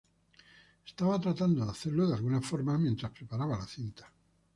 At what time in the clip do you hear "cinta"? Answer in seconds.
3.67-4.11